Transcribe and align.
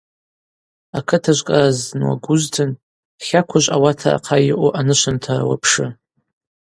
Акытыжв 0.97 1.43
кӏаразын 1.47 2.01
уагузтын, 2.07 2.71
хӏхаквыжв 3.25 3.71
ауатра 3.75 4.09
ахъа 4.17 4.37
йаъу 4.47 4.69
анышвынтара 4.79 5.43
уапшы. 5.49 5.85